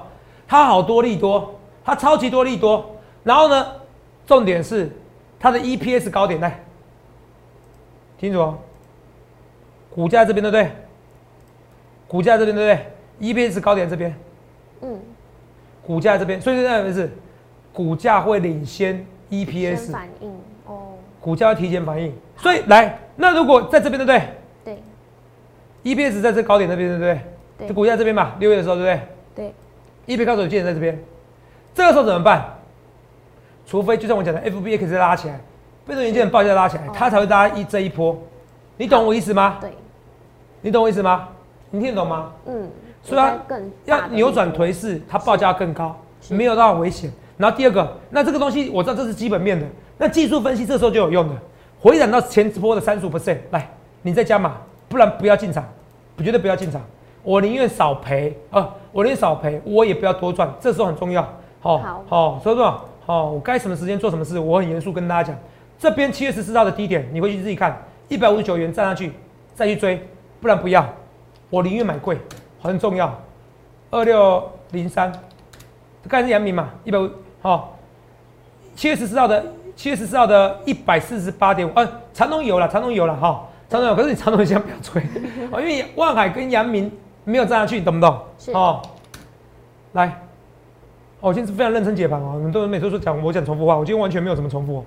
[0.47, 2.97] 它好多利多，它超级多利多。
[3.25, 3.67] 然后呢，
[4.29, 4.89] 重点是
[5.41, 6.63] 它的 EPS 高点来，
[8.21, 8.57] 清楚哦。
[9.91, 10.71] 股价这边对不对？
[12.07, 12.81] 股价这边对不
[13.21, 14.15] 对？EPS 高点这边，
[14.83, 15.01] 嗯，
[15.87, 17.11] 股价这边，所以这样是
[17.73, 20.31] 股价会领先先 EPS，反应
[20.67, 22.13] 哦，股价要提前反应。
[22.37, 24.25] 所以来，那如果在这边对不
[24.65, 24.79] 对
[25.85, 27.21] 对？EPS 在这高点那边对不对？
[27.59, 29.01] 对这股价这边嘛，六月的时候对不
[29.35, 29.53] 对
[30.07, 30.99] 对，？EPS 高手记得在这边，
[31.75, 32.45] 这个时候怎么办？
[33.67, 35.41] 除非就像我讲的，FBX 拉起来，
[35.87, 38.17] 被动元件报价拉起来哦，它才会拉一这一波。
[38.77, 39.57] 你懂我意思吗？
[39.61, 39.71] 对，
[40.61, 41.29] 你懂我意思吗？
[41.71, 42.33] 你听得懂吗？
[42.47, 42.71] 嗯，
[43.07, 45.97] 所以它有在更要扭转颓势，它报价更高，
[46.29, 47.11] 没有到危险。
[47.37, 49.65] 然后第二个，那这个东西我知道这是基本面的，
[49.99, 51.35] 那技术分析这时候就有用的，
[51.81, 53.71] 回涨到前直播的三十五 percent，来，
[54.03, 54.57] 你再加码，
[54.89, 55.65] 不然不要进场，
[56.19, 56.83] 绝对不要进场。
[57.23, 61.23] 我宁愿少赔啊，我宁愿少赔，我也不要多赚，这时候很重要。
[61.61, 65.39] 好，好好，所以说，好，我该什么时间做什么事，我很严肃跟大家讲。
[65.79, 67.77] 这边七月十四号的低点，你回去自己看，
[68.09, 69.13] 一百五十九元站上去，
[69.55, 70.01] 再去追，
[70.41, 70.87] 不然不要。
[71.51, 72.17] 我宁愿买贵，
[72.67, 73.15] 很重要。
[73.91, 75.11] 二六零三，
[76.09, 77.09] 刚才是阳明嘛，一百五，
[77.41, 77.79] 好，
[78.75, 79.45] 七月十四号的
[79.77, 85.01] 七月十四号的一百四十八点五，呃，长隆有了，长隆有了哈，长隆有，可是你长隆先不要追，
[85.53, 86.91] 哦，因为万海跟阳明
[87.25, 88.19] 没有站上去，你懂不懂？
[88.39, 88.53] 是。
[88.53, 88.83] 哦，
[89.93, 90.09] 来，
[91.21, 94.85] 哦，我今天是非常认真解盘哦，很多人每次说讲我讲重复话，我今天完全没有什么重复哦。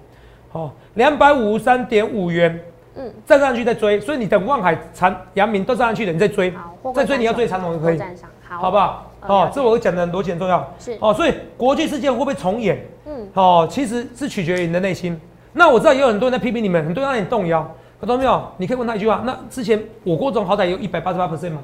[0.51, 2.59] 好，两百五十三点五元，
[2.95, 6.54] 嗯，站上去再追，所以你等望海、长阳明都站上去了，你再追
[6.93, 7.99] 再追你要追长龙就可以
[8.41, 9.06] 好，好不好？
[9.28, 10.67] 哦这我讲的逻辑很重要。
[10.80, 12.84] 是哦，所以国际事件会不会重演？
[13.06, 15.19] 嗯，哦，其实是取决于你的内心。
[15.54, 17.62] 那我知道也有很多人在批评你们，很多人让你动摇，
[17.99, 18.41] 看到没有？
[18.58, 21.60] 你可以问他一句话：那之前我郭总好歹有一百八十八 percent 嘛，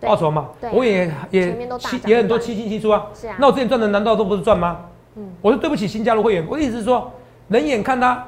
[0.00, 1.68] 报酬嘛对，我也也
[2.06, 3.06] 也很多七进七出啊。
[3.14, 4.78] 是啊那我之前赚的难道都不是赚吗？
[5.16, 7.10] 嗯我说对不起新加入会员，我的意思是说，
[7.48, 8.24] 人眼看他，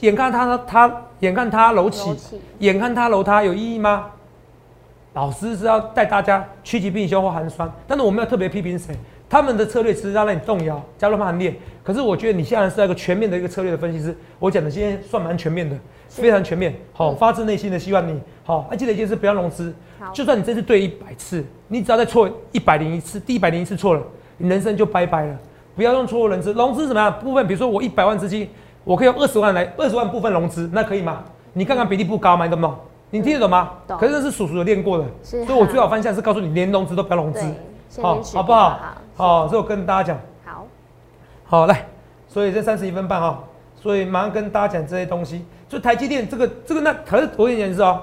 [0.00, 2.14] 眼看他他眼看他楼起
[2.58, 4.06] 眼看他楼塌有意义吗？
[5.14, 8.94] 老师是要带大家趋吉避凶或寒酸，但是我没有特别批评谁，
[9.28, 11.54] 他们的策略只是要让你动摇，加入行列。
[11.84, 15.76] 可是我觉得你现在是一个全面的一个策略的分析师，我讲的今天算蛮全面的，
[16.08, 16.74] 非常全面。
[16.92, 19.72] 好，嗯发自内心的希望你好，还记得一件事，不要融资。
[20.00, 24.02] 好，就算你这次对一百次，你只要再错一百零一次，第一百零一次错了，
[24.38, 25.38] 你人生就拜拜了。
[25.76, 27.20] 不要用错误融资，融资怎么样？
[27.20, 28.48] 部分，比如说我一百万资金，
[28.84, 31.22] 我可以用二十万来，二十万部分融资，那可以吗？
[31.52, 32.44] 你看看比例不高吗？
[32.44, 32.76] 你懂不懂？
[33.10, 33.70] 你听得懂吗？
[33.86, 37.40] 懂可是那是叔叔有练过的，是所以我最好方向是告诉你，连融资都不要融资
[38.02, 38.70] 好，好不好？
[39.14, 40.66] 好，好，所以我跟大家讲，好，
[41.44, 41.86] 好来，
[42.26, 43.38] 所以这三十一分半哈，
[43.80, 45.44] 所以马上跟大家讲这些东西。
[45.68, 48.02] 就台积电这个这个那，可是我跟你讲是哦，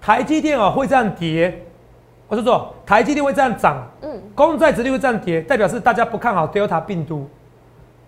[0.00, 1.62] 台积电哦会这样跌，
[2.28, 7.28] 我说说，台积电会这样涨，嗯，公债殖率会这样跌，代表是大家不看好 Delta 病毒，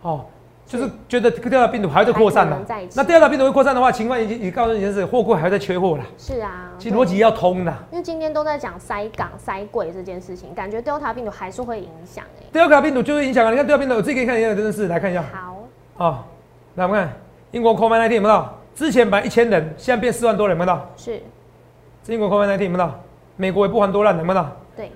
[0.02, 0.24] 哦，
[0.66, 2.88] 就是觉得 Delta 病毒还会再扩散的还可能在一。
[2.88, 7.72] 起那 Delta 病毒会扩散的话，情况已经已经告诉你就是货柜还会再缺货啦，是啊，其实逻辑要通的。
[7.90, 12.58] 因为今天都在讲塞港、塞柜这件事情，感觉 Delta 病毒还是会影响哎。
[12.58, 16.24] Delta 病毒就是影响啊，你看 Delta 病毒，我自己可以看一下，真的是来看一下好，啊，
[16.76, 17.12] 来我们看
[17.52, 18.58] 英国 COVID 1 9有没有到？
[18.74, 20.90] 之前本来一千人，现在变四万多人，有没有到？
[20.96, 21.22] 是，
[22.02, 23.00] 这英国 COVID 1 9有没有到？
[23.36, 24.50] 美国也不遑多让，有没有到？
[24.74, 24.90] 对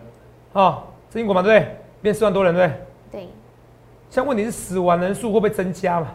[0.53, 1.77] 啊，这英国嘛，对不对？
[2.01, 2.81] 变四万多人，对不对？
[4.11, 6.09] 对，现在问题是死亡人数会不会增加嘛？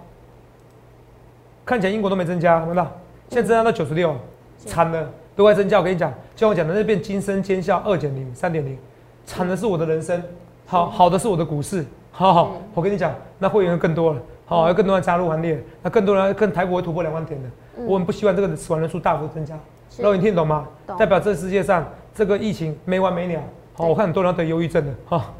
[1.66, 2.92] 看起来英国都没增加，有没有到？
[3.30, 4.16] 现在增加到九十六，
[4.62, 5.80] 是惨了，都快增加。
[5.80, 8.78] 我跟你讲，就像我讲的，那变惊声尖叫二点零、三点零，
[9.26, 10.22] 惨的是我的人生，
[10.66, 11.86] 好好的是我的股市。
[12.12, 17.50] 好好嗯，我跟你讲，那会员更多了，好，有更多人加入行列，那更多人跟台股会突破两万点的。
[17.78, 19.58] 嗯我很不希望这个死亡人数大幅增加。
[19.90, 20.68] 是然后你听得懂吗？
[20.86, 23.42] 懂代表这世界上这个疫情没完没了。
[23.74, 25.34] 好，我看很多人要得忧郁症的，哈，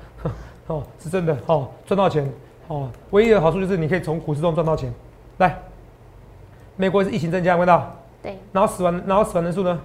[0.68, 2.28] 哦，是真的，哦，赚到钱，
[2.68, 4.94] 哦，唯一的好处就是你可以从股市中赚到钱。
[5.38, 5.60] 来，
[6.76, 7.96] 美国是疫情增加，看到？
[8.22, 8.38] 对。
[8.52, 9.80] 然后死亡，然后死亡人数呢？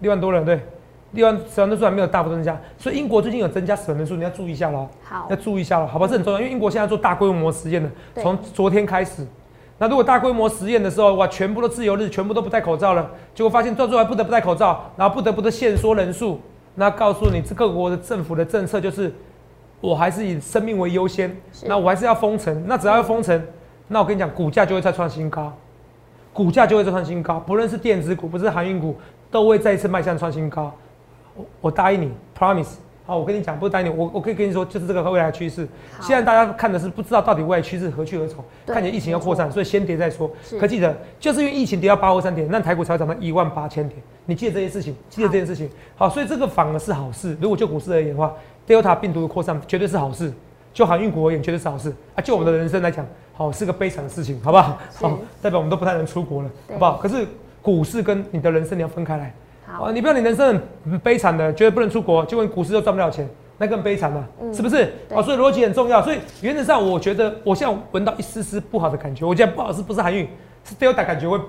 [0.00, 0.60] 六万多人，对。
[1.12, 4.88] 六万死亡人数还没有大幅增加，所以英国最近有增加死亡人数，你要注意一下喽。
[5.04, 5.28] 好。
[5.30, 6.08] 要注意一下喽，好吧？
[6.08, 7.88] 这很重要，因为英国现在做大规模实验的，
[8.20, 9.24] 从昨天开始。
[9.78, 16.40] 那如果大规模实验的时候，哇，全部都自由日，全部都不戴口罩了，结果发现到最后还不得不戴口罩，然后不得不的限缩人数。
[16.74, 19.12] 那告诉你，这各国的政府的政策就是，
[19.84, 21.34] 我还是以生命为优先。
[21.66, 22.64] 那我还是要封城。
[22.66, 23.40] 那只要要封城，
[23.88, 25.52] 那我跟你讲，股价就会再创新高，
[26.32, 27.38] 股价就会再创新高。
[27.40, 28.96] 不论是电子股，不是航运股，
[29.30, 30.72] 都会再一次迈向创新高。
[31.36, 32.76] 我我答应你，promise。
[33.06, 35.68] 好，我跟你讲，不是单你，我我可以跟你说，就是这个未来趋势。
[36.00, 40.30] 现在大家看的是不知道到底未来趋势何去何从，看见疫情要扩散，所以先跌再说。
[40.58, 44.00] 可记得，就是因为疫情跌到八或三点，那台股才会涨到一万八千点。
[44.24, 45.68] 你记得这件事情，记得这件事情。
[45.96, 47.36] 好，所以这个反而是好事。
[47.42, 48.34] 如果就股市而言的话
[48.66, 50.32] ，Delta 病毒的扩散绝对是好事。
[50.72, 51.94] 就航运股而言，绝对是好事。
[52.14, 54.78] 啊，就我们的人生来讲，好是个悲惨的事情，好不好？
[54.94, 56.96] 好，代表我们都不太能出国了，好不好？
[56.96, 57.26] 可是
[57.60, 59.32] 股市跟你的人生你要分开来。
[59.82, 64.92] 啊，你不要你人生很悲惨的，觉得不能出国，结果你股市又赚不了钱，那更悲惨了，是不是？
[65.14, 66.02] 啊，所以逻辑很重要。
[66.02, 69.24] 所以原则上，我觉得我现在闻到一丝丝不好的感觉。
[69.24, 70.28] 我觉得不好是不是韩愈，
[70.64, 71.40] 是 Delta 感觉会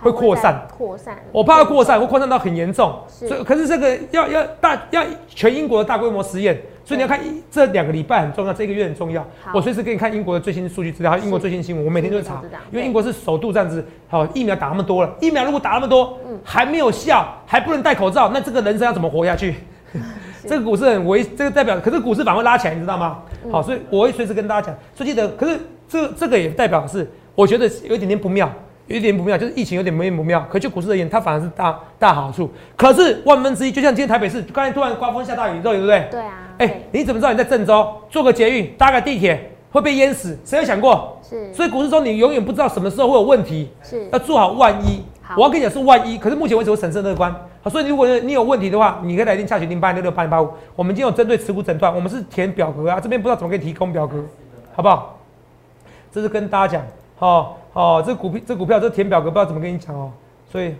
[0.00, 1.16] 会扩散，扩散。
[1.32, 2.94] 我怕它扩散，会扩散到很严重。
[3.08, 6.60] 所以，可是这个要要大要全英国的大规模实验。
[6.86, 7.20] 所以你要看
[7.50, 9.26] 这两个礼拜很重要，这个月很重要。
[9.52, 12.40] 我随时给你看英国的最新数据资料，还有英国最新新闻，我每天都会查。
[12.70, 19.56] 因为英国是首度这样子，好疫苗打那么多了，疫苗如果打那么多，还没有效，还不能戴口罩，那这个人生要怎么活下去？
[20.46, 23.18] 这个股市很危，这个代表，可是股市反而拉起来，你知道吗？
[23.50, 28.48] 好，所以我会随时跟大家讲，所以记得，可是这这个也代表是，我觉得有一点点不妙。
[28.86, 30.46] 有一点不妙，就是疫情有点没不妙。
[30.50, 32.48] 可就股市而言，它反而是大大好处。
[32.76, 36.08] 可是万分之一，就像今天台北市刚才突然刮风下大雨，对不对？
[36.10, 36.32] 对啊。
[36.58, 40.38] 哎，你怎么知道你在郑州坐个捷运搭个地铁会被淹死？
[40.44, 41.18] 谁有想过？
[41.28, 41.52] 是。
[41.52, 43.68] 所以股市中你永远不知道什么时候会有问题。
[43.82, 44.08] 是。
[44.12, 45.02] 要做好万一。
[45.36, 46.16] 我要跟你讲是万一。
[46.16, 47.34] 可是目前为止我审慎乐观。
[47.62, 50.48] 好，所以如果你有问题的话，你可以来电洽询零八六六八零八五。
[50.76, 54.24] 我们今天有针对持股诊断，我们是填表格啊，这边不知道怎么可以提供表格，
[54.76, 55.18] 好不好？
[56.12, 56.86] 这是跟大家讲，
[57.18, 57.28] 好。
[57.28, 60.10] 哦，哦这股票，这股票，这填表格不知道怎么跟你讲哦，
[60.50, 60.74] 所以，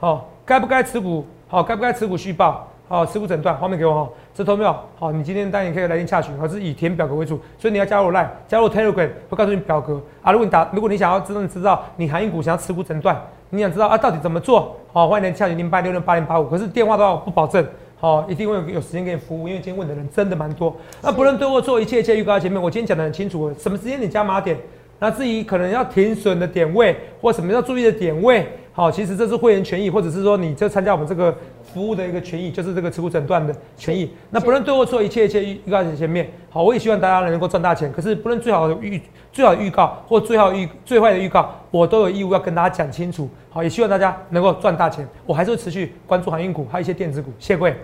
[0.00, 1.24] 好，该不该持股？
[1.46, 2.66] 好，该不该持股续报？
[2.88, 10.32] 好，持股诊断，画面给我哈，这头没有，好，你今天当然可以来电洽询，还是以填表格为主，所以你要加入 Line，加入 Telegram，会告诉你表格啊。
[10.32, 13.16] 如果你打，如果你想要真正知道你行业股想要持股诊断，
[13.50, 14.76] 你想知道啊到底怎么做？
[14.92, 17.64] 好，欢迎来洽询零八六六八零八五，可是电话的话不保证，
[18.00, 20.74] 好，一定会有有时间给你服务，因为今天问的人真的蛮多。
[21.00, 24.58] 那不论对我做一切一切预告前面，我今天讲的很清楚，什么时间你加码点。
[25.02, 31.36] 那至于可能要停损的点位，或什么要注意的点位，好，其实这是会员权益，或者是说你就参加我们这个
[31.74, 34.08] 服务的一个权益，就是这个持股诊断的权益。
[34.30, 37.92] 那不论对或错，一切一切预预告在前面，好，我也希望大家能够赚大钱。
[37.92, 43.28] 可是不论最好的预最好的预告或最好预最坏的预告，我都有义务要跟大家讲清楚。
[43.50, 45.04] 好，也希望大家能够赚大钱。
[45.26, 47.32] 我还是会持续关注航运股，还有一些电子股。
[47.40, 47.74] 谢谢各位。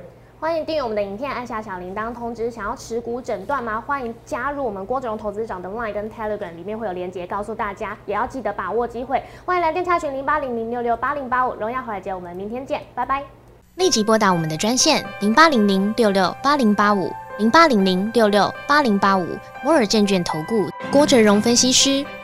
[0.40, 2.48] 欢迎订阅我们的影片，按下小铃铛通知。
[2.48, 3.82] 想要持股诊断吗？
[3.84, 9.20] 欢迎加入我们郭子荣投资长的 Line 跟 Telegram，里面会有连接告诉大家，也要记得把握机会。
[9.44, 13.20] 欢迎来电查询零八零零六六八零八五，荣耀华尔街，我们明天见，拜拜。
[13.74, 19.26] 立即拨打我们的专线零八零零六六八零八五零八零零六六八零八五
[19.64, 22.06] 摩尔证券投顾郭哲荣分析师。